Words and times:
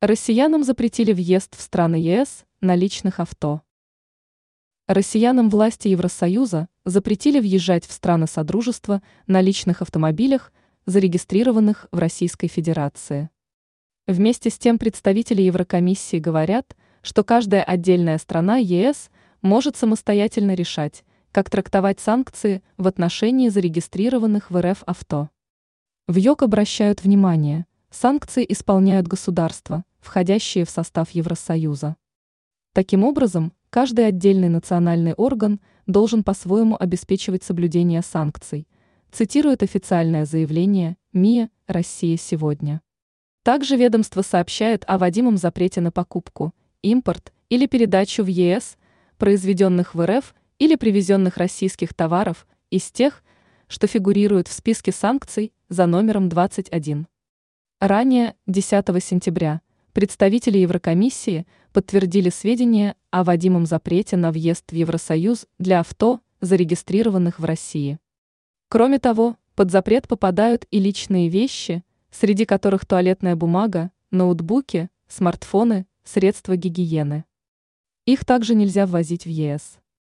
Россиянам 0.00 0.62
запретили 0.62 1.12
въезд 1.12 1.56
в 1.56 1.60
страны 1.60 1.96
ЕС 1.96 2.44
на 2.60 2.76
личных 2.76 3.18
авто. 3.18 3.62
Россиянам 4.86 5.50
власти 5.50 5.88
Евросоюза 5.88 6.68
запретили 6.84 7.40
въезжать 7.40 7.84
в 7.84 7.90
страны 7.90 8.28
Содружества 8.28 9.02
на 9.26 9.40
личных 9.40 9.82
автомобилях, 9.82 10.52
зарегистрированных 10.86 11.88
в 11.90 11.98
Российской 11.98 12.46
Федерации. 12.46 13.30
Вместе 14.06 14.50
с 14.50 14.58
тем 14.58 14.78
представители 14.78 15.42
Еврокомиссии 15.42 16.20
говорят, 16.20 16.76
что 17.02 17.24
каждая 17.24 17.64
отдельная 17.64 18.18
страна 18.18 18.58
ЕС 18.58 19.10
может 19.42 19.76
самостоятельно 19.76 20.54
решать, 20.54 21.02
как 21.32 21.50
трактовать 21.50 21.98
санкции 21.98 22.62
в 22.76 22.86
отношении 22.86 23.48
зарегистрированных 23.48 24.52
в 24.52 24.62
РФ 24.62 24.84
авто. 24.86 25.30
В 26.06 26.18
ЙОК 26.18 26.44
обращают 26.44 27.02
внимание, 27.02 27.66
санкции 27.90 28.46
исполняют 28.48 29.08
государства, 29.08 29.84
входящие 30.00 30.64
в 30.64 30.70
состав 30.70 31.10
Евросоюза. 31.10 31.96
Таким 32.72 33.04
образом, 33.04 33.52
каждый 33.70 34.06
отдельный 34.06 34.48
национальный 34.48 35.14
орган 35.14 35.60
должен 35.86 36.22
по-своему 36.22 36.76
обеспечивать 36.78 37.42
соблюдение 37.42 38.02
санкций, 38.02 38.68
цитирует 39.10 39.62
официальное 39.62 40.24
заявление 40.24 40.96
МИА 41.12 41.50
«Россия 41.66 42.16
сегодня». 42.16 42.80
Также 43.42 43.76
ведомство 43.76 44.22
сообщает 44.22 44.84
о 44.86 44.98
вводимом 44.98 45.36
запрете 45.38 45.80
на 45.80 45.90
покупку, 45.90 46.52
импорт 46.82 47.32
или 47.48 47.66
передачу 47.66 48.22
в 48.22 48.26
ЕС 48.26 48.76
произведенных 49.16 49.94
в 49.94 50.06
РФ 50.06 50.34
или 50.58 50.76
привезенных 50.76 51.36
российских 51.36 51.94
товаров 51.94 52.46
из 52.70 52.90
тех, 52.90 53.22
что 53.66 53.86
фигурируют 53.86 54.48
в 54.48 54.52
списке 54.52 54.92
санкций 54.92 55.52
за 55.68 55.86
номером 55.86 56.28
21. 56.28 57.06
Ранее, 57.80 58.34
10 58.46 59.04
сентября, 59.04 59.60
представители 59.98 60.58
Еврокомиссии 60.58 61.44
подтвердили 61.72 62.30
сведения 62.30 62.94
о 63.10 63.24
вводимом 63.24 63.66
запрете 63.66 64.16
на 64.16 64.30
въезд 64.30 64.70
в 64.70 64.72
Евросоюз 64.72 65.48
для 65.58 65.80
авто, 65.80 66.20
зарегистрированных 66.40 67.40
в 67.40 67.44
России. 67.44 67.98
Кроме 68.68 69.00
того, 69.00 69.34
под 69.56 69.72
запрет 69.72 70.06
попадают 70.06 70.66
и 70.70 70.78
личные 70.78 71.28
вещи, 71.28 71.82
среди 72.12 72.44
которых 72.44 72.86
туалетная 72.86 73.34
бумага, 73.34 73.90
ноутбуки, 74.12 74.88
смартфоны, 75.08 75.84
средства 76.04 76.54
гигиены. 76.54 77.24
Их 78.04 78.24
также 78.24 78.54
нельзя 78.54 78.86
ввозить 78.86 79.24
в 79.24 79.28
ЕС. 79.28 79.80